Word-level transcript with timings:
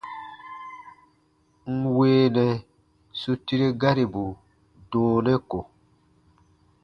N 1.79 1.79
weenɛ 1.95 2.45
su 3.19 3.31
tire 3.45 3.67
garibu 3.81 4.25
dɔɔnɛ 4.91 5.33
ko. 5.49 5.59